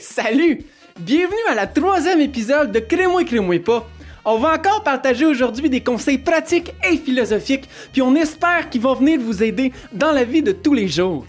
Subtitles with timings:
[0.00, 0.64] salut!
[0.98, 3.24] Bienvenue à la troisième épisode de Crée-moi,
[3.64, 3.88] pas.
[4.24, 8.94] On va encore partager aujourd'hui des conseils pratiques et philosophiques, puis on espère qu'ils vont
[8.94, 11.24] venir vous aider dans la vie de tous les jours.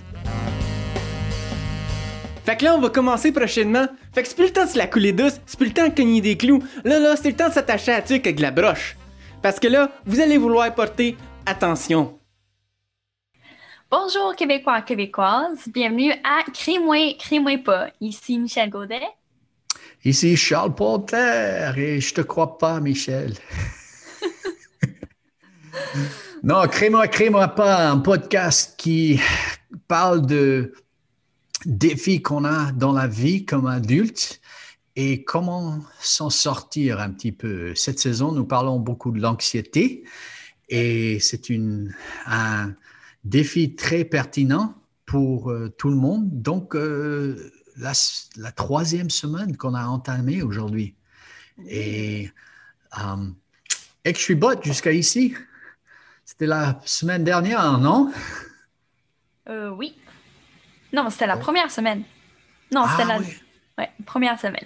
[2.45, 3.86] Fait que là, on va commencer prochainement.
[4.13, 5.88] Fait que c'est plus le temps de se la couler douce, c'est plus le temps
[5.88, 6.63] de cogner des clous.
[6.83, 8.97] Là, là, c'est le temps de s'attacher à la avec la broche.
[9.41, 11.15] Parce que là, vous allez vouloir porter
[11.46, 12.21] attention.
[13.91, 15.68] Bonjour Québécois, Québécoises.
[15.68, 17.89] Bienvenue à Crée-moi, crée-moi pas.
[17.99, 19.01] Ici Michel Gaudet.
[20.05, 23.33] Ici Charles Ponter et je te crois pas, Michel.
[26.43, 29.19] non, crée-moi, crée-moi pas, un podcast qui
[29.89, 30.73] parle de
[31.65, 34.39] défis qu'on a dans la vie comme adulte
[34.95, 37.75] et comment s'en sortir un petit peu.
[37.75, 40.05] Cette saison, nous parlons beaucoup de l'anxiété
[40.69, 41.94] et c'est une,
[42.25, 42.73] un
[43.23, 46.41] défi très pertinent pour euh, tout le monde.
[46.41, 47.91] Donc, euh, la,
[48.38, 50.95] la, troisième semaine qu'on a entamée aujourd'hui.
[51.67, 52.31] Et,
[52.97, 53.28] euh,
[54.05, 55.36] et que je suis bot jusqu'à ici.
[56.25, 58.11] C'était la semaine dernière, non?
[59.73, 59.97] oui.
[60.94, 62.03] Non, c'était la première semaine.
[62.73, 63.25] Non, c'était Ah la oui.
[63.78, 64.66] ouais, première semaine.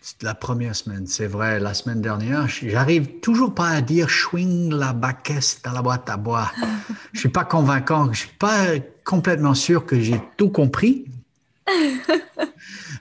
[0.00, 1.58] C'est la première semaine, c'est vrai.
[1.60, 6.16] La semaine dernière, j'arrive toujours pas à dire swing la baquette dans la boîte à
[6.16, 6.50] bois.
[7.12, 8.12] Je suis pas convaincant.
[8.12, 8.66] Je suis pas
[9.04, 11.06] complètement sûr que j'ai tout compris.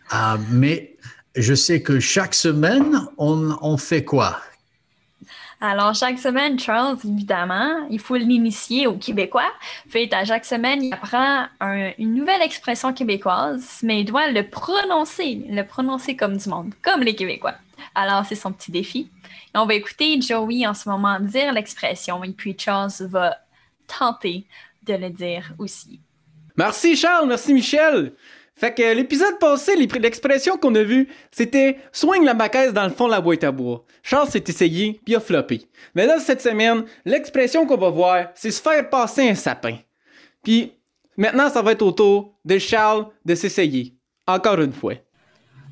[0.10, 0.98] Ah, mais
[1.36, 4.40] je sais que chaque semaine, on, on fait quoi?
[5.60, 9.52] Alors, chaque semaine, Charles, évidemment, il faut l'initier au Québécois.
[9.90, 14.48] Fait à chaque semaine, il apprend un- une nouvelle expression québécoise, mais il doit le
[14.48, 17.56] prononcer, le prononcer comme du monde, comme les Québécois.
[17.96, 19.10] Alors, c'est son petit défi.
[19.56, 23.36] On va écouter Joey en ce moment dire l'expression, et puis Charles va
[23.88, 24.46] tenter
[24.84, 26.00] de le dire aussi.
[26.56, 28.14] Merci Charles, merci Michel.
[28.58, 33.06] Fait que l'épisode passé, l'expression qu'on a vue, c'était swing la baquette dans le fond
[33.06, 33.86] de la boîte à bois.
[34.02, 35.68] Charles s'est essayé, puis a floppé.
[35.94, 39.78] Mais là, cette semaine, l'expression qu'on va voir, c'est se faire passer un sapin.
[40.44, 40.74] Puis
[41.18, 43.94] maintenant, ça va être au tour de Charles de s'essayer.
[44.26, 44.96] Encore une fois.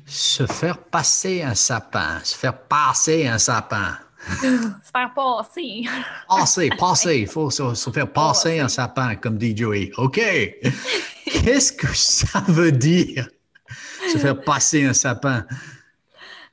[0.06, 2.20] Se faire passer un sapin.
[2.22, 3.98] Se faire passer un sapin.
[4.26, 5.84] Se faire passer.
[6.28, 7.18] Passer, passer.
[7.20, 9.90] Il faut se, se faire passer un sapin, comme dit Joey.
[9.96, 10.16] OK.
[10.16, 13.28] Qu'est-ce que ça veut dire?
[14.12, 15.44] Se faire passer un sapin.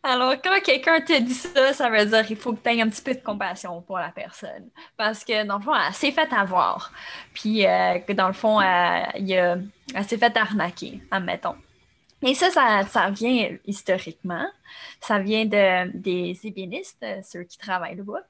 [0.06, 2.90] Alors, quand quelqu'un te dit ça, ça veut dire qu'il faut que tu aies un
[2.90, 4.70] petit peu de compassion pour la personne.
[4.98, 6.92] Parce que, dans le fond, elle s'est fait avoir.
[7.34, 9.64] Puis, euh, que dans le fond, elle,
[10.06, 11.56] s'est fait arnaquer, admettons.
[12.26, 12.50] Et ça,
[12.86, 14.46] ça, vient historiquement.
[15.02, 18.22] Ça vient de, des ébénistes, euh, ceux qui travaillent le bois.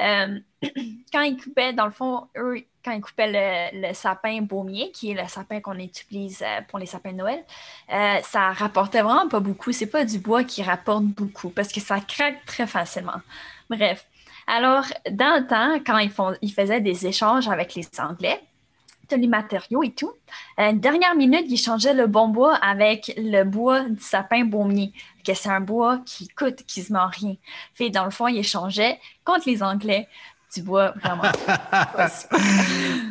[0.00, 0.38] Euh,
[1.12, 5.14] quand ils coupaient, dans le fond, eux, quand ils coupaient le, sapin baumier, qui est
[5.14, 7.44] le sapin qu'on utilise euh, pour les sapins de Noël,
[7.92, 9.72] euh, ça rapportait vraiment pas beaucoup.
[9.72, 13.20] C'est pas du bois qui rapporte beaucoup parce que ça craque très facilement.
[13.68, 14.06] Bref.
[14.46, 18.40] Alors, dans le temps, quand ils, faisaient des échanges avec les Anglais,
[19.14, 20.12] les matériaux et tout,
[20.56, 24.92] à une dernière minute, ils changeaient le bon bois avec le bois du sapin baumier,
[25.24, 27.34] que c'est un bois qui coûte quasiment rien.
[27.74, 30.08] Fait dans le fond, ils échangeaient contre les Anglais
[30.54, 31.22] du bois vraiment.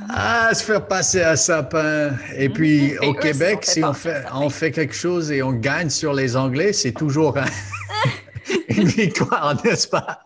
[0.09, 2.12] Ah, se faire passer un sapin.
[2.38, 2.97] Et puis, Mhm.
[3.03, 5.89] Et au eux, Québec, se si on fait, on fait quelque chose et on gagne
[5.89, 7.45] sur les Anglais, c'est toujours un-
[8.69, 10.19] une victoire, n'est-ce pas?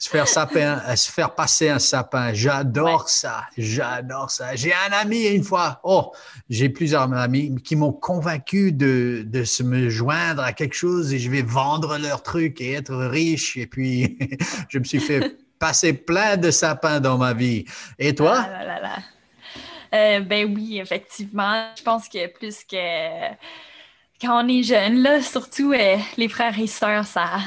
[0.00, 2.32] Se faire, sapin, euh, se faire passer un sapin.
[2.32, 3.44] J'adore ça.
[3.58, 4.56] J'adore ça.
[4.56, 5.78] J'ai un ami une fois.
[5.84, 6.12] Oh,
[6.48, 11.18] j'ai plusieurs amis qui m'ont convaincu de, de se me joindre à quelque chose et
[11.18, 13.58] je vais vendre leur truc et être riche.
[13.58, 14.18] Et puis,
[14.70, 17.66] je me suis fait passer plein de sapins dans ma vie.
[17.98, 18.46] Et toi?
[18.46, 18.96] Ah là là là.
[19.92, 21.66] Euh, ben oui, effectivement.
[21.76, 23.28] Je pense que plus que
[24.20, 27.38] quand on est jeune, là, surtout euh, les frères et sœurs, ça,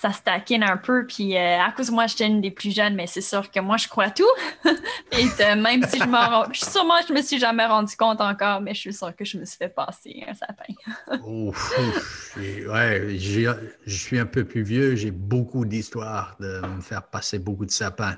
[0.00, 1.06] ça se taquine un peu.
[1.06, 3.60] Puis euh, à cause de moi, j'étais une des plus jeunes, mais c'est sûr que
[3.60, 4.24] moi, je crois tout.
[4.64, 8.74] et euh, même si je m'en sûrement, je me suis jamais rendu compte encore, mais
[8.74, 11.18] je suis sûre que je me suis fait passer un sapin.
[11.24, 12.38] Ouf, ouf.
[12.42, 13.48] Et ouais, j'ai-
[13.86, 17.70] je suis un peu plus vieux, j'ai beaucoup d'histoires de me faire passer beaucoup de
[17.70, 18.16] sapins.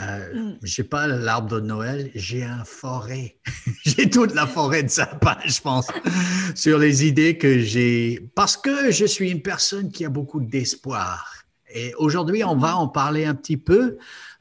[0.00, 0.56] Euh, Mm.
[0.62, 3.36] J'ai pas l'arbre de Noël, j'ai un forêt.
[3.84, 5.88] j'ai toute la forêt de sapins, je pense,
[6.54, 8.30] sur les idées que j'ai.
[8.34, 11.11] Parce que je suis une personne qui a beaucoup d'espoir.
[11.74, 13.98] Et aujourd'hui, on va en parler un petit peu.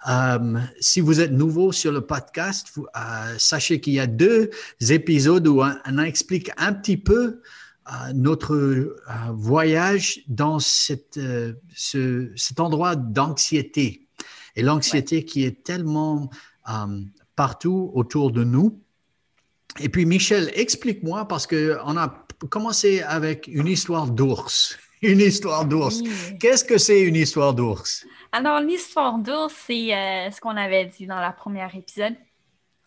[0.09, 4.49] Euh, si vous êtes nouveau sur le podcast, vous, euh, sachez qu'il y a deux
[4.89, 7.41] épisodes où on, on explique un petit peu
[7.87, 8.97] euh, notre
[9.31, 11.19] voyage dans cette,
[11.73, 14.07] ce, cet endroit d'anxiété.
[14.55, 16.29] Et l'anxiété qui est tellement
[17.35, 18.81] partout autour de nous.
[19.79, 24.77] Et puis, Michel, explique-moi, parce qu'on a commencé avec une histoire d'ours.
[25.01, 26.01] Une histoire d'ours.
[26.39, 28.05] Qu'est-ce que c'est une histoire d'ours?
[28.31, 32.15] Alors, l'histoire d'ours, c'est euh, ce qu'on avait dit dans la première épisode.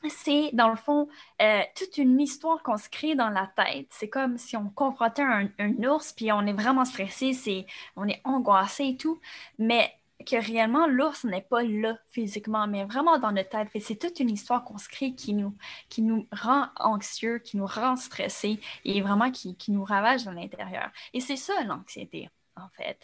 [0.09, 1.09] C'est, dans le fond,
[1.43, 3.87] euh, toute une histoire qu'on se crée dans la tête.
[3.91, 7.67] C'est comme si on confrontait un, un ours, puis on est vraiment stressé, c'est,
[7.97, 9.19] on est angoissé et tout.
[9.59, 9.91] Mais
[10.25, 13.69] que réellement l'ours n'est pas là physiquement, mais vraiment dans notre tête.
[13.81, 15.57] C'est toute une histoire qu'on se crée qui nous,
[15.89, 20.33] qui nous rend anxieux, qui nous rend stressés et vraiment qui, qui nous ravage dans
[20.33, 20.91] l'intérieur.
[21.13, 22.99] Et c'est ça l'anxiété, en fait.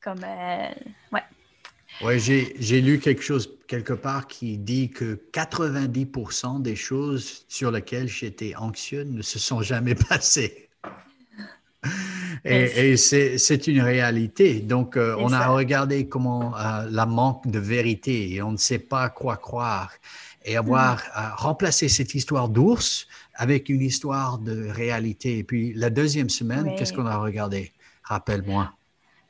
[0.00, 0.70] Comme, euh,
[1.12, 1.22] ouais.
[2.00, 8.08] Oui, j'ai lu quelque chose quelque part qui dit que 90% des choses sur lesquelles
[8.08, 10.70] j'étais anxieux ne se sont jamais passées.
[12.44, 14.60] Et, c'est une réalité.
[14.60, 18.80] Donc, euh, on a regardé comment euh, la manque de vérité et on ne sait
[18.80, 19.92] pas quoi croire.
[20.44, 21.18] Et avoir hmm.
[21.18, 25.38] euh, remplacé cette histoire d'ours avec une histoire de réalité.
[25.38, 27.72] Et puis, la deuxième semaine, qu'est-ce qu'on a regardé?
[28.02, 28.72] Rappelle-moi.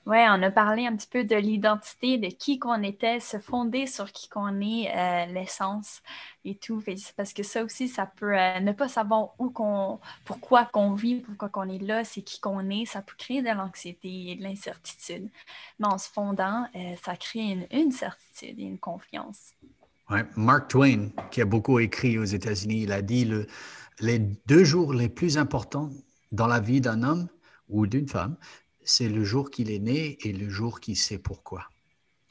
[0.04, 3.86] Oui, on a parlé un petit peu de l'identité, de qui qu'on était, se fonder
[3.86, 6.02] sur qui qu'on est, euh, l'essence
[6.44, 6.82] et tout.
[7.16, 11.20] Parce que ça aussi, ça peut euh, ne pas savoir où qu'on, pourquoi qu'on vit,
[11.20, 14.42] pourquoi qu'on est là, c'est qui qu'on est, ça peut créer de l'anxiété et de
[14.42, 15.28] l'incertitude.
[15.78, 19.52] Mais en se fondant, euh, ça crée une, certitude et une confiance.
[20.36, 23.46] Mark Twain, qui a beaucoup écrit aux États-Unis, il a dit le,
[24.00, 25.90] les deux jours les plus importants
[26.32, 27.28] dans la vie d'un homme
[27.68, 28.36] ou d'une femme,
[28.84, 31.68] c'est le jour qu'il est né et le jour qu'il sait pourquoi.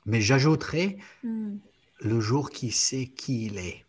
[0.06, 1.58] Mais j'ajouterai hmm.
[2.00, 3.86] le jour qu'il sait qui il est.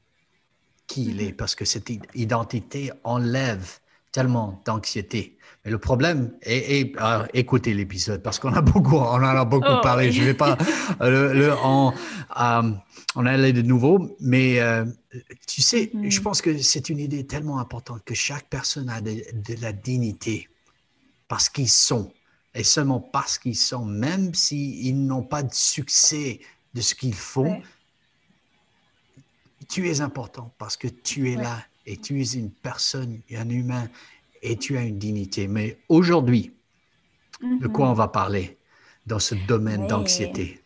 [0.87, 1.37] Qui il est, hmm.
[1.37, 3.79] parce que cette identité enlève
[4.11, 5.38] tellement d'anxiété.
[5.64, 9.69] Mais le problème, et, ah, écoutez l'épisode parce qu'on a beaucoup, on en a beaucoup
[9.70, 10.12] oh, parlé.
[10.12, 10.59] Je ne vais pas
[11.00, 11.94] le, le en,
[12.38, 12.73] euh,
[13.14, 14.85] en aller de nouveau, mais euh,
[15.47, 19.61] tu sais, je pense que c'est une idée tellement importante que chaque personne a de
[19.62, 20.49] la dignité
[21.29, 22.12] parce qu'ils sont
[22.54, 26.40] et seulement parce qu'ils sont, même s'ils n'ont pas de succès
[26.75, 27.62] de ce qu'ils font,
[29.69, 33.88] tu es important parce que tu es là et tu es une personne, un humain
[34.43, 35.49] et tu as une dignité.
[35.49, 36.52] Mais aujourd'hui,
[37.43, 38.58] de quoi on va parler
[39.06, 40.62] dans ce domaine d'anxiété?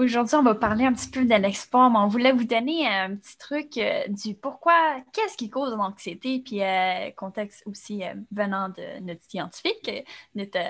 [0.00, 3.16] Aujourd'hui, on va parler un petit peu de l'export, mais on voulait vous donner un
[3.16, 8.68] petit truc euh, du pourquoi, qu'est-ce qui cause l'anxiété, puis euh, contexte aussi euh, venant
[8.68, 9.90] de notre scientifique,
[10.36, 10.60] notre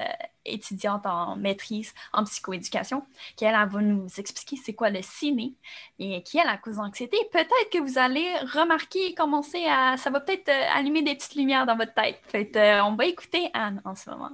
[0.46, 3.02] étudiante en maîtrise en psychoéducation,
[3.36, 5.52] qui elle, va nous expliquer c'est quoi le ciné
[5.98, 7.18] et qui est la cause d'anxiété.
[7.30, 9.98] Peut-être que vous allez remarquer et commencer à.
[9.98, 12.56] Ça va peut-être allumer des petites lumières dans votre tête.
[12.82, 14.30] On va écouter Anne en ce moment.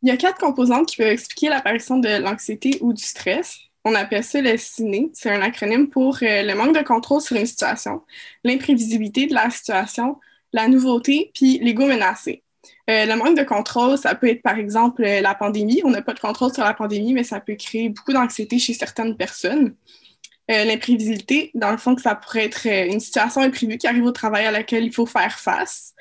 [0.00, 3.58] Il y a quatre composantes qui peuvent expliquer l'apparition de l'anxiété ou du stress.
[3.84, 5.10] On appelle ça le CINE.
[5.12, 8.02] C'est un acronyme pour euh, le manque de contrôle sur une situation,
[8.42, 10.18] l'imprévisibilité de la situation,
[10.52, 12.42] la nouveauté, puis l'ego menacé.
[12.88, 15.82] Euh, le manque de contrôle, ça peut être par exemple euh, la pandémie.
[15.84, 18.72] On n'a pas de contrôle sur la pandémie, mais ça peut créer beaucoup d'anxiété chez
[18.72, 19.74] certaines personnes.
[20.48, 24.50] l'imprévisibilité, dans le fond, ça pourrait être une situation imprévue qui arrive au travail à
[24.50, 25.94] laquelle il faut faire face.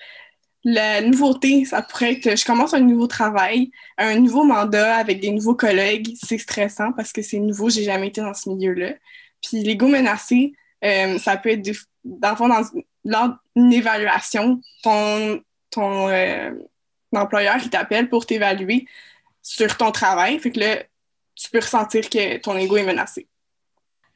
[0.66, 5.32] La nouveauté, ça pourrait être, je commence un nouveau travail, un nouveau mandat avec des
[5.32, 6.16] nouveaux collègues.
[6.22, 8.94] C'est stressant parce que c'est nouveau, j'ai jamais été dans ce milieu-là.
[9.42, 10.54] Puis l'ego menacé,
[10.86, 11.70] euh, ça peut être,
[12.06, 12.64] dans le fond, dans,
[13.04, 15.42] lors d'une évaluation, ton,
[15.78, 16.52] euh,
[17.14, 18.88] employeur, il t'appelle pour t'évaluer
[19.42, 20.40] sur ton travail.
[20.40, 20.84] Fait que là,
[21.36, 23.28] tu peux ressentir que ton ego est menacé.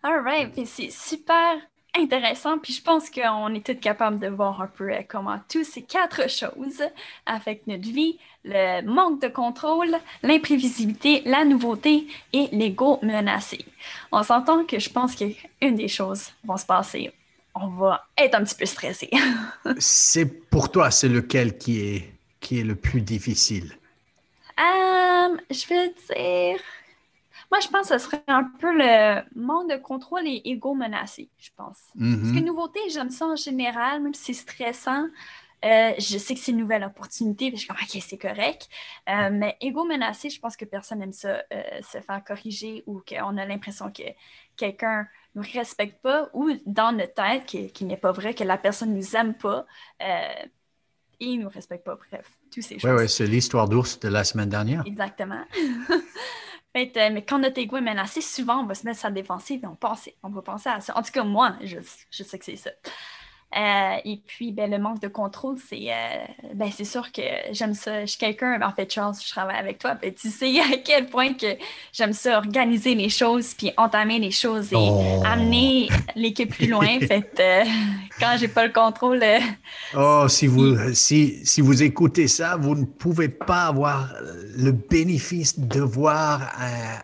[0.04, 0.66] All right.
[0.66, 1.60] c'est super
[2.00, 2.58] intéressant.
[2.58, 5.82] Puis je pense qu'on est tous capables de voir un peu euh, comment tous ces
[5.82, 6.84] quatre choses
[7.25, 13.66] affectent notre vie le manque de contrôle, l'imprévisibilité, la nouveauté et l'ego menacé.
[14.12, 17.12] On s'entend que je pense qu'une des choses va se passer.
[17.56, 19.10] On va être un petit peu stressé.
[19.80, 23.74] c'est pour toi, c'est lequel qui est, qui est le plus difficile?
[24.60, 26.60] Euh, je vais dire
[27.51, 31.30] moi, je pense que ce serait un peu le manque de contrôle et ego menacé,
[31.38, 31.80] je pense.
[31.94, 32.46] Parce que mhm.
[32.46, 35.06] nouveauté, j'aime ça en général, même si c'est stressant.
[35.66, 38.70] Euh, je sais que c'est une nouvelle opportunité, puis je suis comme, OK, c'est correct.
[39.10, 43.01] Euh, mais ego menacé, je pense que personne n'aime ça, euh, se faire corriger ou
[43.08, 44.04] qu'on a l'impression que
[44.56, 48.44] quelqu'un ne nous respecte pas ou dans notre tête, qui, qui n'est pas vrai, que
[48.44, 49.66] la personne ne nous aime pas
[51.20, 51.96] et ne nous respecte pas.
[51.96, 52.92] Bref, tous ces choses.
[52.92, 54.84] Oui, oui, c'est l'histoire d'ours de la semaine dernière.
[54.86, 55.44] Exactement.
[56.77, 59.63] Euh, mais quand notre ego est menacé, souvent, on va se mettre sur la défensive
[59.63, 60.98] et on, pense, on va penser à ça.
[60.98, 61.79] En tout cas, moi, je,
[62.12, 62.72] sais que c'est ça.
[63.56, 67.74] Euh, et puis, ben, le manque de contrôle, c'est euh, ben, c'est sûr que j'aime
[67.74, 68.01] ça.
[68.01, 71.08] Je suis quelqu'un, en fait, Charles, je travaille avec toi, ben, tu sais à quel
[71.08, 71.56] point que
[71.94, 75.24] j'aime ça, organiser les choses, puis entamer les choses et Oh.
[75.25, 77.00] amener l'équipe plus loin.
[77.08, 77.63] fait euh,
[78.20, 79.39] quand j'ai pas le contrôle, euh,
[79.96, 84.13] Oh, si vous, si, si vous écoutez ça, vous ne pouvez pas avoir
[84.58, 87.04] le bénéfice de voir la-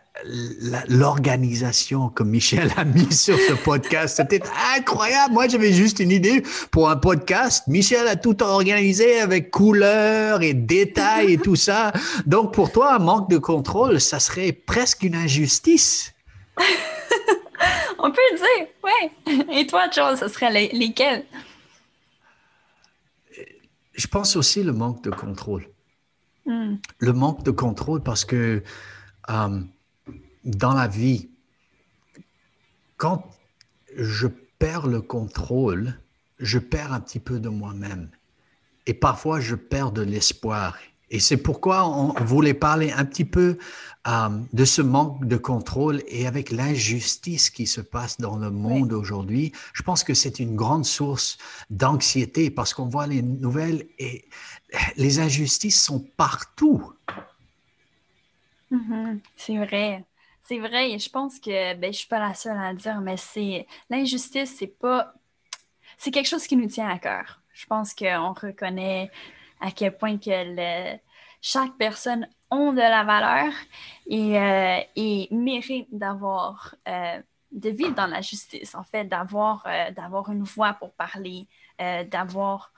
[0.88, 4.18] l'organisation que Michel a mis sur ce podcast.
[4.18, 4.42] C'était
[4.78, 5.34] incroyable.
[5.34, 7.68] Moi, j'avais juste une idée pour un podcast.
[7.68, 11.92] Michel a tout organisé avec couleurs et détails et tout ça.
[12.26, 16.14] Donc, pour toi, un manque de contrôle, ça serait presque une injustice.
[18.00, 19.60] on peut le dire, ouais.
[19.60, 21.26] Et toi, Charles, ce serait les- lesquels?
[23.96, 25.68] Je pense aussi le manque de contrôle.
[26.46, 26.76] Hmm.
[26.98, 28.64] le manque de contrôle parce que
[29.30, 29.60] euh,
[30.44, 31.30] dans la vie,
[32.98, 33.24] quand
[33.96, 34.28] je
[34.60, 36.00] perds le contrôle,
[36.40, 38.10] je perds un petit peu de moi-même.
[38.86, 40.78] Et parfois, je perds de l'espoir.
[41.10, 43.58] Et c'est pourquoi on voulait parler un petit peu
[44.08, 48.94] euh, de ce manque de contrôle et avec l'injustice qui se passe dans le monde
[48.94, 49.52] aujourd'hui.
[49.74, 51.38] Je pense que c'est une grande source
[51.70, 54.26] d'anxiété parce qu'on voit les nouvelles et
[54.98, 56.92] les injustices sont partout.
[58.72, 60.04] Mhm, C'est vrai.
[60.44, 60.92] C'est vrai.
[60.92, 63.66] Et je pense que ben, je suis pas la seule à le dire, mais c'est
[63.90, 65.14] l'injustice, c'est pas.
[65.98, 67.42] C'est quelque chose qui nous tient à cœur.
[67.54, 69.10] Je pense qu'on reconnaît
[69.62, 70.98] à quel point que
[71.42, 73.54] chaque personne a de la valeur
[74.08, 77.22] et, euh, mérite d'avoir euh,
[77.52, 81.48] de vivre dans la justice, en fait, d'avoir euh, d'avoir une voix pour parler,
[81.82, 82.72] euh, d'avoir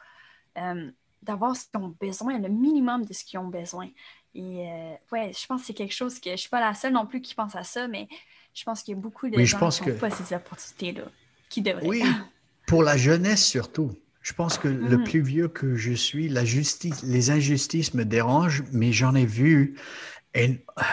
[1.21, 3.89] d'avoir ce qu'ils ont besoin, le minimum de ce qu'ils ont besoin.
[4.35, 6.93] Et euh, ouais, je pense que c'est quelque chose que je suis pas la seule
[6.93, 8.07] non plus qui pense à ça, mais
[8.53, 10.11] je pense qu'il y a beaucoup de Oui, je gens pense qui n'ont que- pas
[10.11, 11.05] ces opportunités-là,
[11.49, 11.87] qui devraient.
[11.87, 12.03] Oui,
[12.67, 13.91] pour la jeunesse surtout.
[14.21, 15.03] Je pense que le Mhm.
[15.03, 19.77] plus vieux que je suis, la justice, les injustices me dérangent, mais j'en ai vu.
[20.33, 20.83] Et euh,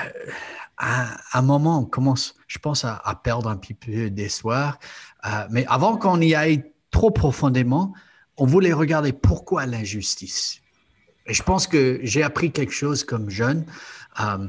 [0.79, 4.79] à un moment, on commence, je pense, à, à perdre un petit peu d'espoir.
[5.27, 7.95] Euh, mais avant qu'on y aille trop profondément,
[8.37, 10.62] on voulait regarder pourquoi l'injustice.
[11.27, 13.67] Et je pense que j'ai appris quelque chose comme jeune.
[14.21, 14.49] euh,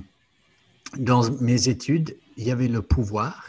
[0.98, 3.46] dans mes études, il y avait le pouvoir,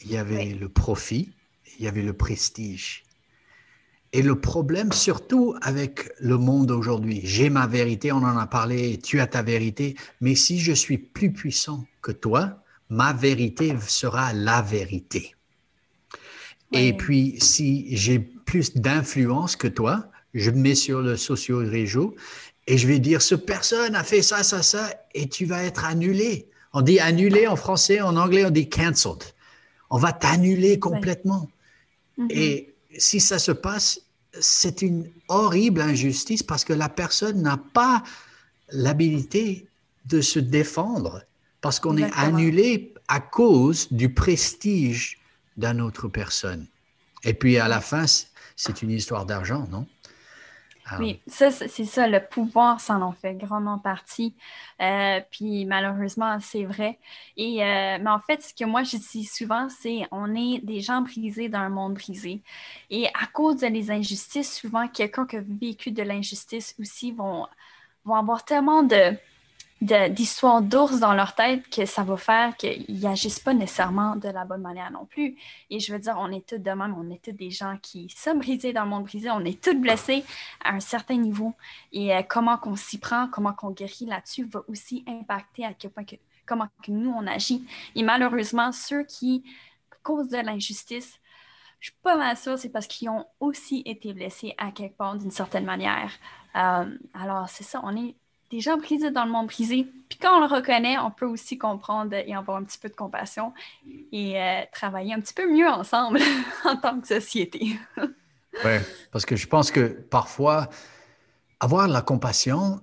[0.00, 0.54] il y avait Oui.
[0.54, 1.32] le profit,
[1.78, 3.04] il y avait le prestige.
[4.12, 8.98] Et le problème, surtout avec le monde aujourd'hui, j'ai ma vérité, on en a parlé,
[8.98, 14.32] tu as ta vérité, mais si je suis plus puissant que toi, ma vérité sera
[14.32, 15.34] la vérité.
[16.72, 22.14] Et puis, si j'ai plus d'influence que toi, je me mets sur le socio-réseau
[22.66, 25.84] et je vais dire, ce personne a fait ça, ça, ça, et tu vas être
[25.84, 26.48] annulé.
[26.72, 29.22] On dit annulé en français, en anglais, on dit cancelled.
[29.90, 31.48] On va t'annuler complètement.
[32.18, 32.28] Mhm.
[32.30, 34.00] Et si ça se passe,
[34.38, 38.02] c'est une horrible injustice parce que la personne n'a pas
[38.70, 39.66] l'habilité
[40.04, 41.22] de se défendre
[41.60, 45.18] parce qu'on est annulé à cause du prestige
[45.56, 46.66] d'une autre personne.
[47.24, 48.04] Et puis à la fin,
[48.56, 49.86] c'est une histoire d'argent, non?
[50.90, 54.34] Ah, Oui, ça, c'est ça, le pouvoir s'en en fait grandement partie.
[54.80, 56.98] Euh, puis malheureusement, c'est vrai.
[57.36, 60.80] Et, euh, mais en fait, ce que moi je dis souvent, c'est on est des
[60.80, 62.42] gens brisés dans un monde brisé.
[62.90, 67.46] Et à cause de les injustices, souvent, quelqu'un qui a vécu de l'injustice aussi vont,
[68.04, 69.16] vont avoir tellement de-
[69.80, 74.44] d'histoires d'ours dans leur tête que ça va faire qu'ils n'agissent pas nécessairement de la
[74.44, 75.36] bonne manière non plus.
[75.70, 78.08] Et je veux dire, on est tous de même, on est tous des gens qui
[78.08, 80.24] sommes brisés dans le monde brisé, on est tous blessés
[80.64, 81.54] à un certain niveau.
[81.92, 85.92] Et euh, comment qu'on s'y prend, comment qu'on guérit là-dessus va aussi impacter à quel
[85.92, 87.64] point que, comment que nous, on agit.
[87.94, 89.44] Et malheureusement, ceux qui,
[89.92, 91.20] à cause de l'injustice,
[91.78, 95.16] je suis pas mal sûre, c'est parce qu'ils ont aussi été blessés à quelque part
[95.16, 96.10] d'une certaine manière.
[96.56, 98.16] Euh, alors, c'est ça, on est
[98.50, 99.86] des gens brisés dans le monde brisé.
[100.08, 102.94] Puis quand on le reconnaît, on peut aussi comprendre et avoir un petit peu de
[102.94, 103.52] compassion
[104.12, 106.20] et euh, travailler un petit peu mieux ensemble
[106.64, 107.78] en tant que société.
[108.64, 108.80] Ouais,
[109.12, 110.68] parce que je pense que parfois,
[111.60, 112.80] avoir la compassion,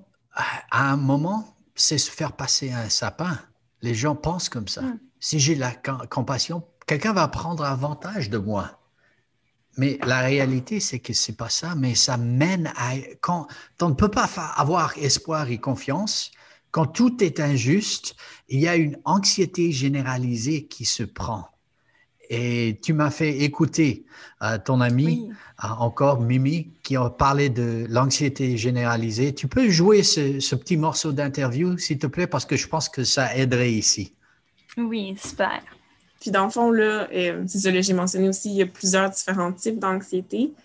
[0.72, 3.38] à un moment, c'est se faire passer un sapin.
[3.81, 4.84] Les gens pensent comme ça.
[4.84, 5.00] Mm.
[5.19, 8.79] Si j'ai la com- compassion, quelqu'un va prendre avantage de moi.
[9.77, 12.94] Mais la réalité, c'est que c'est pas ça, mais ça mène à...
[13.22, 13.48] Quand
[13.82, 16.32] on ne peut pas avoir espoir et confiance,
[16.72, 18.15] quand tout est injuste,
[18.50, 21.50] il y a une anxiété généralisée qui se prend.
[22.29, 24.05] Et tu m'as fait écouter
[24.41, 25.29] euh, ton ami, Oui.
[25.58, 29.34] ah, encore Mimi, qui a parlé de l'anxiété généralisée.
[29.36, 32.89] Tu peux jouer ce, ce petit morceau d'interview, s'il te plaît, parce que je pense
[32.89, 34.15] que ça aiderait ici.
[34.77, 35.62] Oui, super.
[36.25, 39.12] Puis dans le fond, là, euh, c'est ça, j'ai mentionné aussi, il y a plusieurs
[39.12, 40.55] différents types d'anxiété.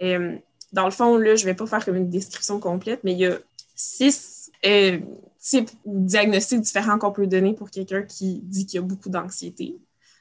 [0.00, 0.38] Euh,
[0.72, 3.18] dans le fond, là, je ne vais pas faire comme une description complète, mais il
[3.18, 3.36] y a
[3.76, 4.98] six euh,
[5.38, 9.10] types ou diagnostics différents qu'on peut donner pour quelqu'un qui dit qu'il y a beaucoup
[9.10, 9.76] d'anxiété.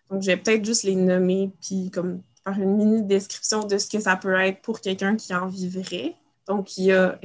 [0.10, 3.88] Donc, je vais peut-être juste les nommer, puis comme faire une mini description de ce
[3.88, 6.14] que ça peut être pour quelqu'un qui en vivrait.
[6.46, 7.18] Donc, il y a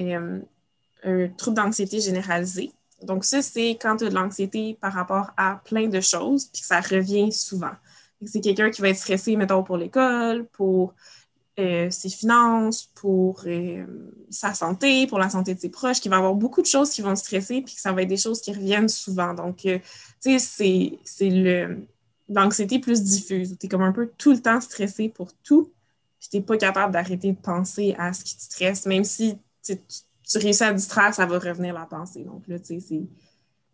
[1.02, 2.70] un trouble d'anxiété généralisé.
[3.02, 6.62] Donc, ça, c'est quand tu as de l'anxiété par rapport à plein de choses, puis
[6.62, 7.72] que ça revient souvent.
[8.24, 10.94] C'est quelqu'un qui va être stressé, mettons, pour l'école, pour
[11.60, 13.86] euh, ses finances, pour euh,
[14.28, 17.00] sa santé, pour la santé de ses proches, qui va avoir beaucoup de choses qui
[17.00, 19.34] vont stresser, puis que ça va être des choses qui reviennent souvent.
[19.34, 19.78] Donc, euh,
[20.20, 21.28] tu sais, c'est
[22.28, 23.56] l'anxiété plus diffuse.
[23.58, 25.72] Tu es comme un peu tout le temps stressé pour tout,
[26.18, 29.38] puis tu n'es pas capable d'arrêter de penser à ce qui te stresse, même si
[29.62, 29.78] tu,
[30.28, 32.24] tu réussis à distraire, ça va revenir la pensée.
[32.24, 33.02] Donc, là, tu sais, c'est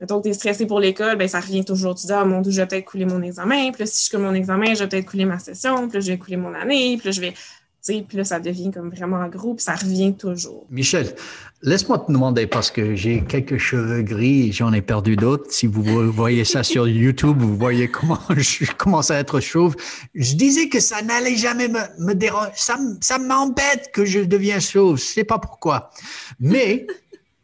[0.00, 1.94] mettons que tu es stressé pour l'école, ben ça revient toujours.
[1.94, 3.70] Tu dis, ah mon Dieu, je vais peut-être couler mon examen.
[3.70, 5.88] Puis là, si je coule mon examen, je vais peut-être couler ma session.
[5.88, 6.96] Puis là, je vais couler mon année.
[6.96, 7.34] Puis là, je vais
[7.82, 10.66] puis là, ça devient comme vraiment gros, puis ça revient toujours.
[10.70, 11.14] Michel,
[11.62, 15.50] laisse-moi te demander, parce que j'ai quelques cheveux gris et j'en ai perdu d'autres.
[15.50, 19.76] Si vous voyez ça sur YouTube, vous voyez comment je commence à être chauve.
[20.14, 22.50] Je disais que ça n'allait jamais me, me déranger.
[22.54, 24.98] Ça, ça m'embête que je deviens chauve.
[24.98, 25.90] Je sais pas pourquoi.
[26.38, 26.86] Mais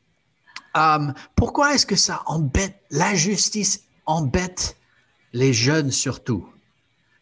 [0.76, 4.76] euh, pourquoi est-ce que ça embête, l'injustice embête
[5.32, 6.46] les jeunes surtout?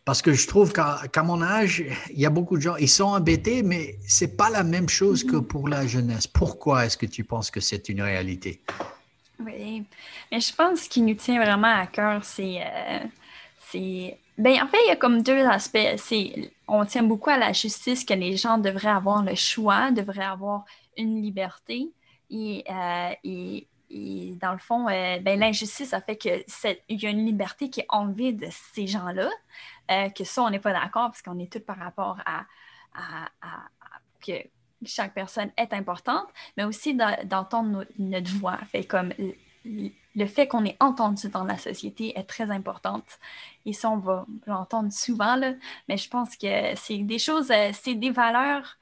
[0.04, 3.04] Parce que je trouve qu'à mon âge, il y a beaucoup de gens, ils sont
[3.04, 6.26] embêtés, mais c'est pas la même chose que pour la jeunesse.
[6.26, 8.60] Pourquoi est-ce que tu penses que c'est une réalité?
[9.40, 9.84] Oui,
[10.30, 12.60] mais je pense qu'il nous tient vraiment à cœur, c'est...
[12.60, 12.98] Euh,
[14.38, 15.94] ben, en fait, il y a comme deux aspects.
[15.96, 20.24] C'est, on tient beaucoup à la justice, que les gens devraient avoir le choix, devraient
[20.24, 20.64] avoir
[20.96, 21.88] une liberté.
[22.30, 26.44] Et, euh, et et dans le fond, euh, ben, l'injustice a fait qu'il
[26.88, 29.30] y a une liberté qui est enlevée de ces gens-là,
[29.90, 32.44] euh, que ça, on n'est pas d'accord parce qu'on est tous par rapport à,
[34.20, 34.32] que
[34.84, 38.58] chaque personne est importante, mais aussi d'entendre notre voix.
[38.88, 39.12] Comme
[39.64, 43.18] le fait qu'on est entendu dans la société est très importante.
[43.64, 45.40] Et ça, on va l'entendre souvent,
[45.88, 48.76] mais je pense que c'est des choses, euh, c'est des valeurs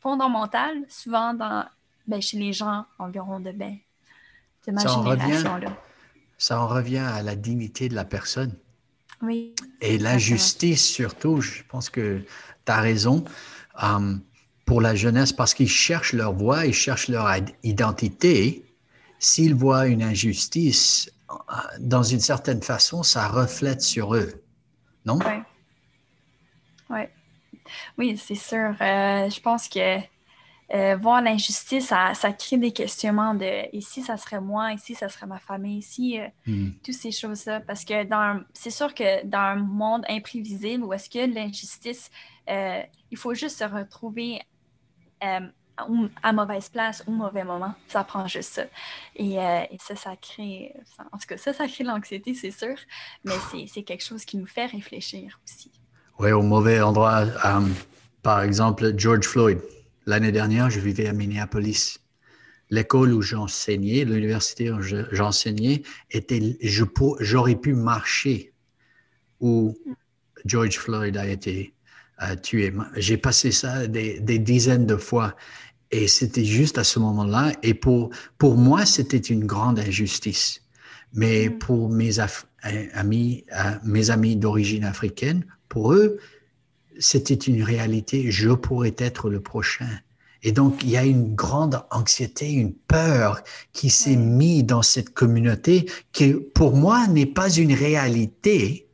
[0.00, 3.78] fondamentales, souvent ben, chez les gens environ de ben,
[4.64, 5.44] ça En revient,
[6.38, 8.54] ça en revient à la dignité de la personne.
[9.22, 9.54] Oui.
[9.80, 12.20] Et l'injustice surtout, je pense que
[12.66, 13.24] tu as raison,
[13.82, 14.14] euh,
[14.64, 17.28] pour la jeunesse, parce qu'ils cherchent leur voix, ils cherchent leur
[17.62, 18.64] identité.
[19.18, 21.34] S'ils voient une injustice, euh,
[21.80, 24.42] dans une certaine façon, ça reflète sur eux,
[25.06, 25.18] non?
[25.18, 25.42] Oui.
[26.90, 27.10] Ouais.
[27.96, 28.74] Oui, c'est sûr.
[28.80, 29.98] Euh, je pense que
[30.72, 35.08] euh, voir l'injustice, ça, ça, crée des questionnements de ici, ça serait moi, ici, ça
[35.08, 36.70] serait ma famille, ici, euh, hmm.
[36.82, 37.60] toutes ces choses-là.
[37.60, 37.94] Parce que
[38.54, 42.10] c'est sûr que dans un monde imprévisible où est-ce que l'injustice,
[42.48, 44.40] euh, il faut juste se retrouver
[45.20, 47.74] à mauvaise place au mauvais moment.
[47.88, 48.64] Ça prend juste ça.
[49.16, 49.36] Et,
[49.80, 50.74] ça, ça crée,
[51.12, 52.76] en tout cas, ça, ça crée l'anxiété, c'est sûr,
[53.24, 53.34] mais
[53.66, 55.70] c'est quelque chose qui nous fait réfléchir aussi.
[56.18, 57.24] Oui, au mauvais endroit.
[58.22, 59.60] par exemple, George Floyd.
[60.06, 61.98] L'année dernière, je vivais à Minneapolis.
[62.70, 66.58] L'école où j'enseignais, l'université où j'enseignais, était,
[67.20, 68.52] j'aurais pu marcher
[69.40, 69.76] où
[70.44, 71.74] George Floyd a été
[72.22, 72.72] euh, tué.
[72.96, 75.36] J'ai passé ça des, dizaines de fois
[75.90, 77.52] et c'était juste à ce moment-là.
[77.62, 80.62] Et pour, pour moi, c'était une grande injustice.
[81.12, 81.58] Mais mm.
[81.58, 82.16] pour mes
[82.92, 86.18] amis, euh, mes amis d'origine africaine, pour eux,
[86.98, 89.90] c'était une réalité, je pourrais être le prochain.
[90.42, 95.10] Et donc, il y a une grande anxiété, une peur qui s'est mise dans cette
[95.10, 98.88] communauté qui, pour moi, n'est pas une réalité,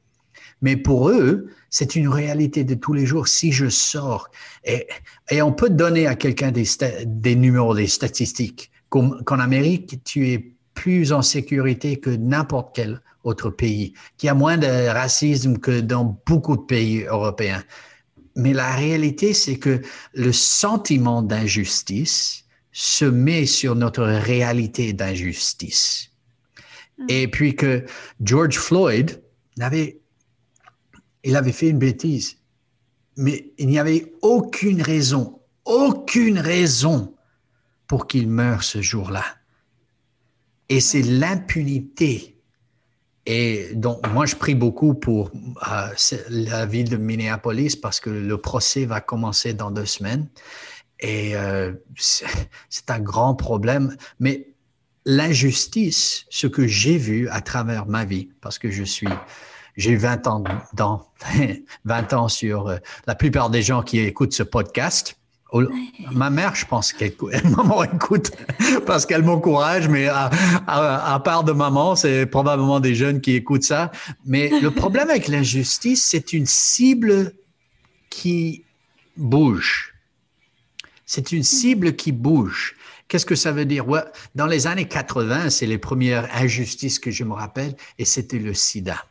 [0.63, 3.27] mais pour eux, c'est une réalité de tous les jours.
[3.27, 4.31] Si je sors,
[4.65, 4.87] et,
[5.29, 6.67] et on peut donner à quelqu'un des,
[7.05, 13.51] des numéros, des statistiques, qu'en Amérique, tu es plus en sécurité que n'importe quel autre
[13.51, 17.63] pays, qui a moins de racisme que dans beaucoup de pays européens.
[18.37, 19.81] Mais la réalité, c'est que
[20.14, 26.11] le sentiment d'injustice se met sur notre réalité d'injustice.
[26.99, 27.07] Hmm.
[27.09, 27.85] Et puis que
[28.23, 29.23] George Floyd
[29.59, 30.01] avait,
[31.25, 32.38] il avait fait une bêtise,
[33.16, 37.14] mais il n'y avait aucune raison, aucune raison
[37.87, 39.25] pour qu'il meure ce jour-là.
[40.69, 42.39] Et c'est l'impunité
[43.33, 45.31] et donc, moi, je prie beaucoup pour
[45.71, 45.88] euh,
[46.31, 50.29] la ville de Minneapolis parce que le procès va commencer dans deux semaines.
[50.99, 53.97] Et euh, c'est un grand problème.
[54.19, 54.49] Mais
[55.05, 59.07] l'injustice, ce que j'ai vu à travers ma vie, parce que je suis,
[59.77, 61.07] j'ai 20 ans dans,
[61.85, 65.19] 20 ans sur euh, la plupart des gens qui écoutent ce podcast
[66.13, 67.15] ma mère, je pense qu'elle
[67.57, 68.33] maman écoute
[68.87, 70.31] parce qu'elle m'encourage, mais à,
[70.67, 73.91] à, part de maman, c'est probablement des jeunes qui écoutent ça.
[74.27, 77.35] Mais le problème avec l'injustice, c'est une cible
[78.11, 78.65] qui
[79.17, 79.95] bouge.
[81.07, 82.77] C'est une cible qui bouge.
[83.09, 83.85] Qu'est-ce que ça veut dire?
[84.37, 88.55] dans les années 80, c'est les premières injustices que je me rappelle, et c'était le
[88.55, 89.05] sida.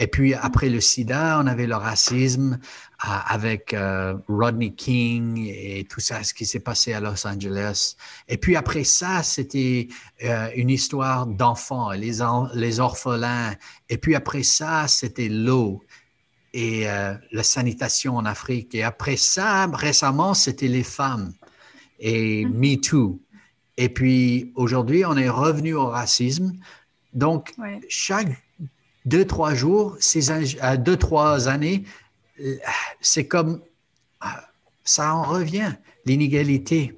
[0.00, 2.58] Et puis après le sida, on avait le racisme
[3.04, 7.96] euh, avec euh, Rodney King et tout ça, ce qui s'est passé à Los Angeles.
[8.26, 9.88] Et puis après ça, c'était
[10.24, 12.18] euh, une histoire d'enfants, les,
[12.54, 13.54] les orphelins.
[13.90, 15.82] Et puis après ça, c'était l'eau
[16.54, 16.86] et
[17.30, 18.74] la sanitation en Afrique.
[18.74, 21.32] Et après ça, récemment, c'était les femmes
[22.00, 22.76] et mm-hmm.
[22.76, 23.20] Me Too.
[23.76, 26.54] Et puis aujourd'hui, on est revenu au racisme.
[27.12, 27.52] Donc,
[27.88, 28.30] chaque
[29.04, 31.84] deux, trois jours, ces euh, deux, trois années,
[33.00, 33.60] c'est comme
[34.84, 35.72] ça en revient,
[36.06, 36.96] l'inégalité.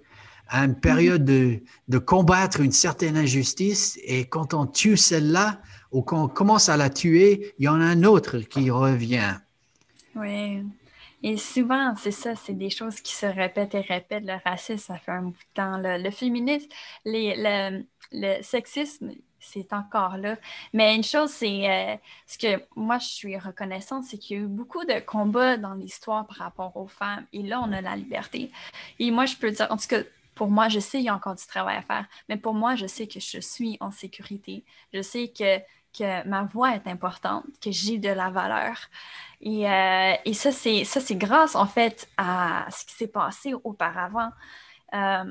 [0.48, 5.62] À une période de, de, combattre une certaine injustice, et quand on tue celle-là,
[5.92, 9.34] ou qu'on commence à la tuer, il y en a un autre qui revient.
[10.14, 10.62] Oui.
[11.22, 14.24] Et souvent, c'est ça, c'est des choses qui se répètent et répètent.
[14.24, 15.78] Le racisme, ça fait un bout de temps.
[15.78, 16.68] Le, féminisme,
[17.04, 19.12] les, le, le sexisme,
[19.42, 20.36] c'est encore là.
[20.72, 24.42] Mais une chose, c'est euh, ce que moi je suis reconnaissante, c'est qu'il y a
[24.44, 27.26] eu beaucoup de combats dans l'histoire par rapport aux femmes.
[27.32, 28.50] Et là, on a la liberté.
[28.98, 30.02] Et moi, je peux dire, en tout cas,
[30.34, 32.74] pour moi, je sais qu'il y a encore du travail à faire, mais pour moi,
[32.74, 34.64] je sais que je suis en sécurité.
[34.94, 35.58] Je sais que,
[35.96, 38.76] que ma voix est importante, que j'ai de la valeur.
[39.40, 44.30] Et, euh, et ça, c'est grâce, en fait, à ce qui s'est passé auparavant.
[44.94, 45.24] Euh,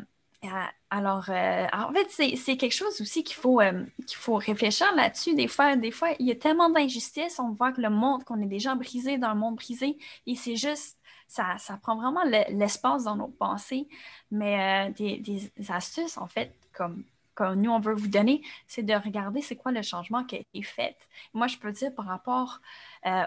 [0.90, 5.36] alors, euh, en fait, c'est quelque chose aussi qu'il faut, euh, qu'il faut réfléchir là-dessus.
[5.36, 8.42] Des fois, des fois, il y a tellement d'injustice, on voit que le monde, qu'on
[8.42, 13.04] est déjà brisé dans le monde brisé, et c'est juste, ça, ça, prend vraiment l'espace
[13.04, 13.88] dans nos pensées.
[14.32, 17.04] Mais euh, des, des, astuces, en fait, comme,
[17.36, 20.40] comme nous, on veut vous donner, c'est de regarder c'est quoi le changement qui a
[20.40, 20.98] été fait.
[21.34, 22.62] Moi, je peux dire par rapport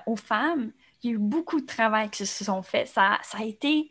[0.06, 0.72] aux femmes,
[1.02, 2.88] il y a eu beaucoup de travail qui se sont faits.
[2.88, 3.90] Ça, ça a été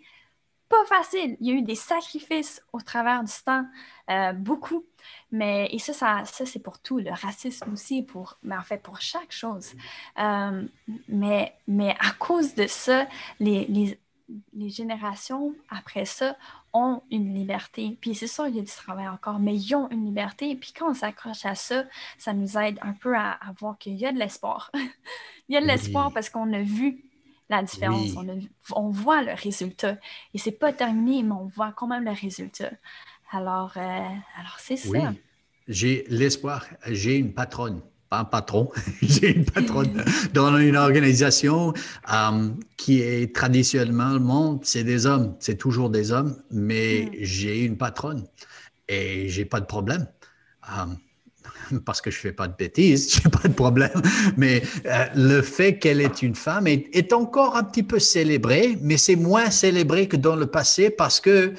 [0.73, 1.37] pas facile.
[1.39, 3.65] Il y a eu des sacrifices au travers du temps,
[4.09, 4.85] euh, beaucoup.
[5.31, 8.81] Mais, et ça, ça, ça c'est pour tout, le racisme aussi, pour, mais en fait
[8.81, 9.73] pour chaque chose.
[10.19, 10.63] Euh,
[11.07, 13.07] mais, mais à cause de ça,
[13.39, 13.99] les, les,
[14.53, 16.35] les, générations après ça
[16.71, 17.97] ont une liberté.
[18.01, 20.55] Puis c'est sûr, il y a du travail encore, mais ils ont une liberté.
[20.55, 21.83] Puis quand on s'accroche à ça,
[22.17, 24.71] ça nous aide un peu à, voir qu'il y a de l'espoir.
[25.49, 27.03] il y a de l'espoir parce qu'on a vu
[27.57, 28.11] la différence.
[28.75, 29.97] On, voit le résultat.
[30.33, 32.71] Et c'est pas terminé, mais on voit quand même le résultat.
[33.31, 35.13] Alors, euh, alors c'est ça.
[35.67, 36.65] J'ai l'espoir.
[36.87, 38.69] J'ai une patronne, pas un patron.
[39.01, 41.73] J'ai une patronne dans une organisation
[42.11, 45.35] euh, qui est traditionnellement, c'est des hommes.
[45.39, 47.11] C'est toujours des hommes, mais mm.
[47.21, 48.27] j'ai une patronne
[48.87, 50.07] et j'ai pas de problème.
[50.69, 50.85] Euh,
[51.85, 54.01] parce que je fais pas de bêtises, je n'ai pas de problème,
[54.37, 58.97] mais euh, le fait qu'elle est une femme est, encore un petit peu célébré, mais
[58.97, 61.53] c'est moins célébré que dans le passé parce que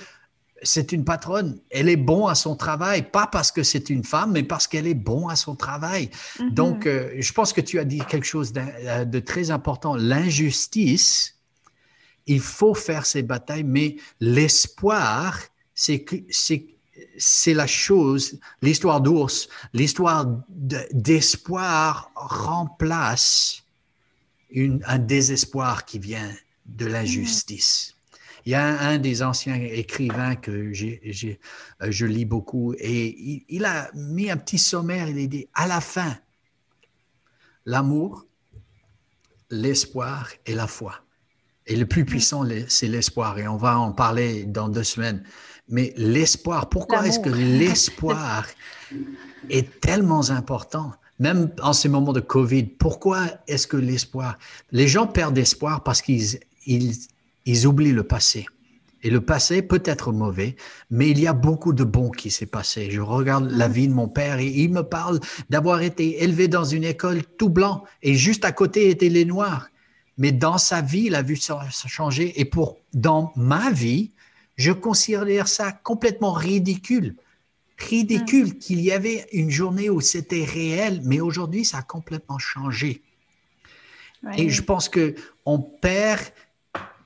[0.62, 1.60] c'est une patronne.
[1.70, 4.86] Elle est bon à son travail, pas parce que c'est une femme, mais parce qu'elle
[4.86, 6.08] est bon à son travail.
[6.38, 6.54] Mm-hmm.
[6.54, 9.94] Donc, euh, je pense que tu as dit quelque chose euh, de très important.
[9.94, 11.38] L'injustice,
[12.26, 15.38] il faut faire ses batailles, mais l'espoir,
[15.74, 16.04] c'est
[17.18, 23.62] c'est la chose, l'histoire d'ours, l'histoire d'espoir remplace
[24.86, 26.32] un désespoir qui vient
[26.66, 27.94] de l'injustice.
[28.46, 33.90] Il y a un, des anciens écrivains que euh, je lis beaucoup et il, a
[33.94, 36.18] mis un petit sommaire, il a dit, à la fin,
[37.64, 38.26] l'amour,
[39.50, 41.00] l'espoir et la foi.
[41.66, 43.38] Et le plus puissant, c'est l'espoir.
[43.38, 45.24] Et on va en parler dans deux semaines.
[45.68, 48.46] Mais l'espoir, pourquoi est-ce que l'espoir
[49.48, 50.92] est tellement important?
[51.18, 54.38] Même en ces moments de COVID, pourquoi est-ce que l'espoir...
[54.72, 58.46] Les gens perdent espoir parce qu'ils ils, oublient le passé.
[59.02, 60.56] Et le passé peut être mauvais,
[60.90, 62.90] mais il y a beaucoup de bon qui s'est passé.
[62.90, 66.64] Je regarde la vie de mon père et il me parle d'avoir été élevé dans
[66.64, 69.68] une école tout blanc et juste à côté étaient les noirs.
[70.16, 72.40] Mais dans sa vie, il a vu ça changer.
[72.40, 74.10] Et pour dans ma vie,
[74.56, 77.16] je considère ça complètement ridicule.
[77.78, 83.02] Ridicule qu'il y avait une journée où c'était réel, mais aujourd'hui, ça a complètement changé.
[84.36, 85.14] Et je pense que
[85.44, 86.22] on perd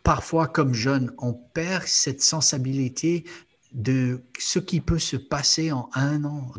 [0.05, 3.25] parfois comme jeune, on perd cette sensibilité
[3.73, 6.53] de ce qui peut se passer en un an.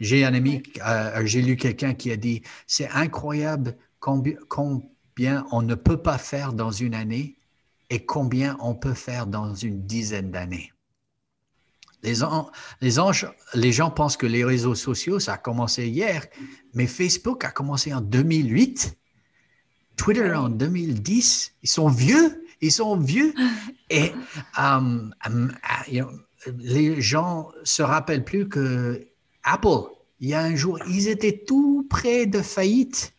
[0.00, 5.74] J'ai un ami, euh, j'ai lu quelqu'un qui a dit, c'est incroyable combien on ne
[5.74, 7.36] peut pas faire dans une année
[7.92, 10.72] et combien on peut faire dans une dizaine d'années.
[12.02, 12.50] Les, an-
[12.80, 16.26] les, anges- les gens pensent que les réseaux sociaux, ça a commencé hier,
[16.72, 18.96] mais Facebook a commencé en 2008,
[19.96, 21.52] Twitter en 2010.
[21.62, 23.34] Ils sont vieux, ils sont vieux.
[23.90, 24.10] Et
[24.58, 25.48] euh, euh,
[25.92, 26.04] euh,
[26.58, 29.06] les gens se rappellent plus que
[29.44, 29.82] Apple,
[30.18, 33.12] il y a un jour, ils étaient tout près de faillite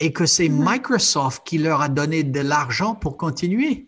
[0.00, 0.50] et que c'est.
[0.50, 3.87] Microsoft qui leur a donné de l'argent pour continuer.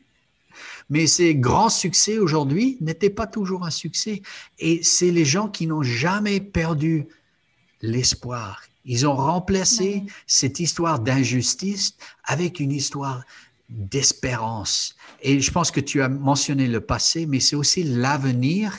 [0.90, 4.22] Mais ces grands succès aujourd'hui n'étaient pas toujours un succès.
[4.58, 7.06] Et c'est les gens qui n'ont jamais perdu
[7.80, 8.62] l'espoir.
[8.84, 13.24] Ils ont remplacé cette histoire d'injustice avec une histoire
[13.68, 14.96] d'espérance.
[15.22, 18.76] Et je pense que tu as mentionné le passé, mais c'est aussi l'avenir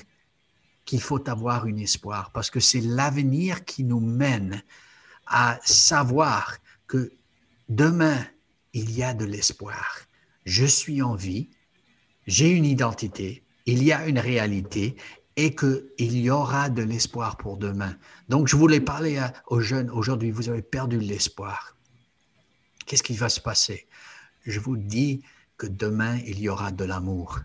[0.85, 4.61] qu'il faut avoir un espoir, parce que c'est l'avenir qui nous mène
[5.27, 7.13] à savoir que
[7.69, 8.25] demain,
[8.73, 10.01] il y a de l'espoir.
[10.45, 11.49] Je suis en vie,
[12.31, 14.95] j'ai une identité, il y a une réalité
[15.35, 17.97] et qu'il y aura de l'espoir pour demain.
[18.29, 21.75] Donc, je voulais parler aux jeunes aujourd'hui, vous avez perdu l'espoir.
[22.85, 23.85] Qu'est-ce qui va se passer?
[24.45, 25.23] Je vous dis
[25.57, 27.41] que demain, il y aura de l'amour.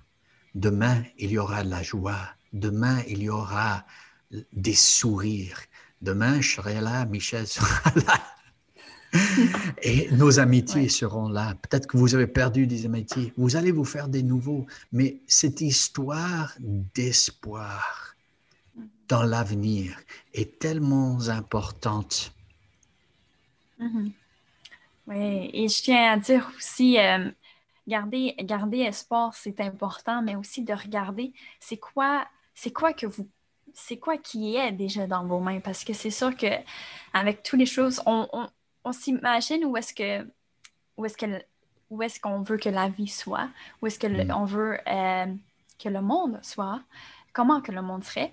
[0.55, 2.29] Demain, il y aura de la joie.
[2.53, 3.85] Demain, il y aura
[4.53, 5.59] des sourires.
[6.01, 8.26] Demain, je serai là, Michel sera là.
[9.83, 10.88] Et nos amitiés Ouais.
[10.88, 11.55] seront là.
[11.62, 13.33] Peut-être que vous avez perdu des amitiés.
[13.37, 14.66] Vous allez vous faire des nouveaux.
[14.92, 16.55] Mais cette histoire
[16.95, 18.14] d'espoir
[19.09, 19.97] dans l'avenir
[20.35, 22.33] est tellement importante.
[23.79, 24.12] Mhm.
[25.07, 27.31] Oui, et je tiens à dire aussi, euh,
[27.87, 33.29] garder, garder espoir, c'est important, mais aussi de regarder c'est quoi, c'est quoi que vous,
[33.73, 36.47] c'est quoi qui est déjà dans vos mains, parce que c'est sûr que
[37.12, 38.49] avec toutes les choses, on, on,
[38.87, 40.27] on s'imagine où est-ce que,
[40.96, 41.27] où est-ce que,
[41.90, 43.49] où est-ce qu'on veut que la vie soit,
[43.81, 44.31] où est-ce que le- Mm.
[44.40, 45.27] on veut euh,
[45.83, 46.81] que le monde soit,
[47.33, 48.33] comment que le monde serait.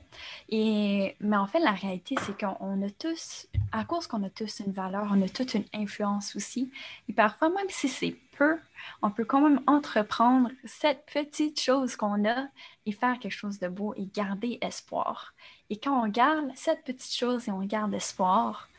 [0.50, 4.30] Et, mais en fait, la réalité, c'est qu'on on a tous, à cause qu'on a
[4.30, 6.72] tous une valeur, on a toute une influence aussi.
[7.10, 8.58] Et parfois, même si c'est peu,
[9.02, 12.48] on peut quand même entreprendre cette petite chose qu'on a
[12.86, 15.34] et faire quelque chose de beau et garder espoir.
[15.70, 18.70] Et quand on garde cette petite chose et on garde espoir,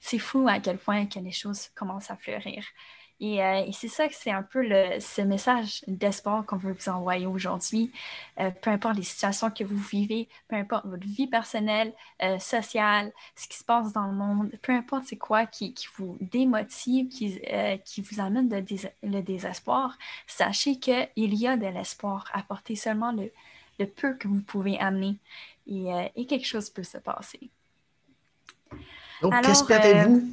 [0.00, 2.64] c'est fou à quel point que les choses commencent à fleurir.
[3.20, 4.62] Et, euh, c'est ça que c'est un peu
[4.98, 7.92] ce message d'espoir qu'on veut vous envoyer aujourd'hui.
[8.40, 13.12] Euh, peu importe les situations que vous vivez, peu importe votre vie personnelle, euh, sociale,
[13.36, 18.00] ce qui se passe dans le monde, peu importe c'est quoi qui, vous démotive, qui,
[18.00, 22.30] vous amène le, dés- le désespoir, sachez qu'il y a de l'espoir.
[22.32, 23.30] Apportez seulement le,
[23.86, 25.18] peu que vous pouvez amener
[25.66, 27.50] et quelque chose peut se passer.
[29.22, 30.28] Donc, qu'espérez-vous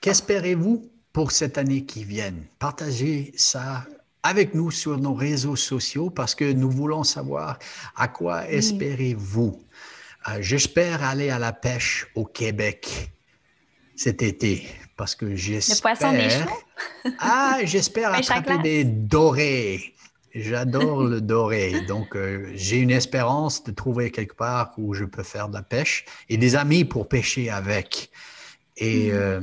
[0.00, 2.34] Qu'espérez-vous pour cette année qui vient?
[2.58, 3.86] Partagez ça
[4.22, 7.58] avec nous sur nos réseaux sociaux parce que nous voulons savoir
[7.96, 9.60] à quoi espérez-vous.
[10.28, 13.10] Euh, J'espère aller à la pêche au Québec
[13.96, 15.80] cet été parce que Le j'espère.
[15.80, 16.28] poisson des?
[17.18, 19.91] Ah, j'espère attraper des dorés.
[20.34, 21.80] J'adore le doré.
[21.82, 25.62] Donc, euh, j'ai une espérance de trouver quelque part où je peux faire de la
[25.62, 28.10] pêche et des amis pour pêcher avec.
[28.76, 29.12] Et Mhm.
[29.12, 29.40] euh,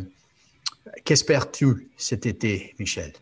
[1.06, 3.14] qu'espères-tu cet été, Michel?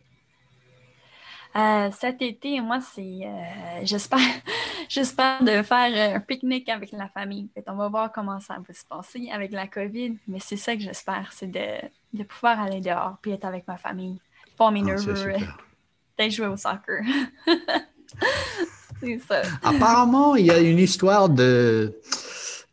[1.56, 3.22] Euh, cet été, moi, c'est.
[3.84, 4.20] j'espère,
[4.90, 7.50] j'espère de faire un pique-nique avec la famille.
[7.68, 10.82] On va voir comment ça va se passer avec la COVID, mais c'est ça que
[10.82, 14.22] j'espère, c'est de, de pouvoir aller dehors puis être avec ma famille.
[14.58, 15.34] Pas mes Ah, nerveux.
[16.18, 17.02] Peut-être jouer au soccer.
[19.02, 19.42] c'est ça.
[19.64, 21.94] Apparemment, il y a une histoire de,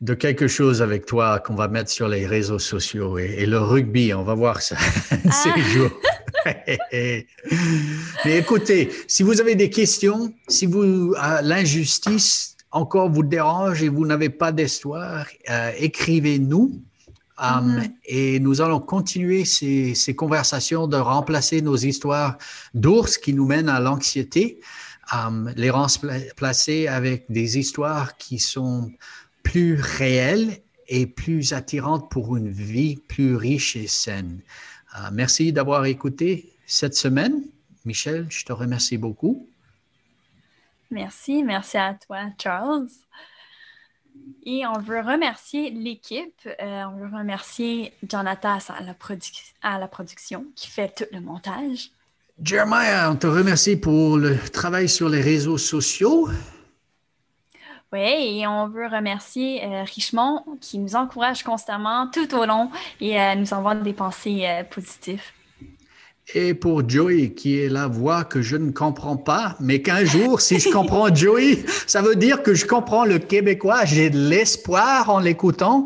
[0.00, 3.58] de quelque chose avec toi qu'on va mettre sur les réseaux sociaux et, et le
[3.58, 4.12] rugby.
[4.14, 4.76] On va voir ça
[5.30, 5.60] ces Ah.
[5.60, 5.90] jours.
[8.24, 13.88] Mais écoutez, si vous avez des questions, si vous euh, l'injustice encore vous dérange et
[13.88, 16.82] vous n'avez pas d'histoire, euh, écrivez-nous.
[17.36, 17.94] Um, Mhm.
[18.04, 22.38] Et nous allons continuer ces, ces conversations de remplacer nos histoires
[22.74, 24.60] d'ours qui nous mènent à l'anxiété,
[25.12, 28.92] um, les remplacer avec des histoires qui sont
[29.42, 34.40] plus réelles et plus attirantes pour une vie plus riche et saine.
[35.12, 37.42] Merci d'avoir écouté cette semaine.
[37.84, 39.48] Michel, je te remercie beaucoup.
[40.90, 42.88] Merci, merci à toi, Charles.
[44.46, 46.46] Et on veut remercier l'équipe.
[46.46, 51.20] Euh, on veut remercier Jonathan à la, produ- à la production qui fait tout le
[51.20, 51.90] montage.
[52.42, 56.28] Jeremiah, on te remercie pour le travail sur les réseaux sociaux.
[57.92, 63.20] Oui, et on veut remercier euh, Richemont qui nous encourage constamment tout au long et
[63.20, 65.22] euh, nous envoie des pensées euh, positives.
[66.32, 70.40] Et pour Joey, qui est la voix que je ne comprends pas, mais qu'un jour,
[70.40, 73.84] si je comprends Joey, ça veut dire que je comprends le québécois.
[73.84, 75.84] J'ai de l'espoir en l'écoutant.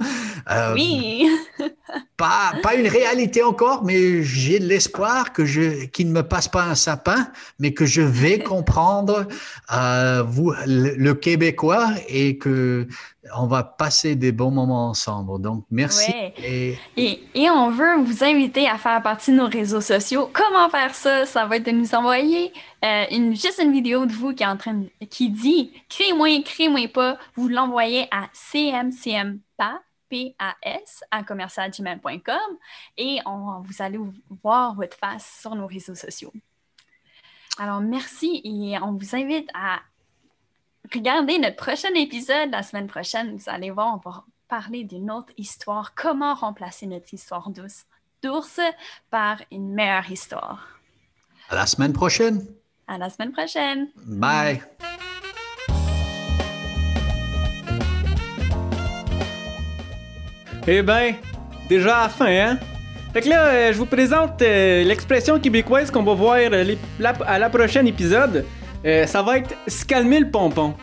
[0.51, 1.27] Euh, oui.
[2.16, 6.48] pas, pas une réalité encore, mais j'ai de l'espoir que je, qu'il ne me passe
[6.48, 9.27] pas un sapin, mais que je vais comprendre
[9.72, 12.87] euh, vous, le, québécois et que
[13.37, 15.40] on va passer des bons moments ensemble.
[15.40, 16.12] Donc, merci.
[16.42, 16.79] Et...
[16.96, 20.31] Et, on veut vous inviter à faire partie de nos réseaux sociaux.
[20.33, 21.27] Comment faire ça?
[21.27, 22.53] Ça va être de nous envoyer
[22.85, 26.88] euh, une, juste une vidéo de vous qui est en train qui dit crée-moi, crée-moi
[26.88, 27.18] pas.
[27.37, 32.58] Vous l'envoyez à cmcmpa PAS à commercialgmail.com
[32.96, 33.98] et on, vous allez
[34.42, 36.32] voir votre face sur nos réseaux sociaux.
[37.58, 39.80] Alors, merci et on vous invite à
[40.94, 43.36] regardez notre prochain épisode la semaine prochaine.
[43.36, 45.94] Vous allez voir, on va parler d'une autre histoire.
[45.94, 47.84] Comment remplacer notre histoire douce,
[48.22, 48.60] d'ours
[49.10, 50.80] par une meilleure histoire.
[51.50, 52.46] À la semaine prochaine.
[52.86, 53.88] À la semaine prochaine.
[54.06, 54.62] Bye.
[60.70, 61.14] Eh bien,
[61.66, 62.59] déjà à fin, hein?
[63.14, 66.74] Fait que là, euh, je vous présente euh, l'expression québécoise qu'on va voir euh,
[67.26, 68.44] à la prochaine épisode.
[69.07, 70.74] Ça va être se calmer le pompon.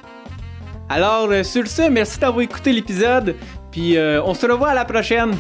[0.89, 3.36] Alors, sur ce, merci d'avoir écouté l'épisode,
[3.71, 5.32] puis on se revoit à la prochaine.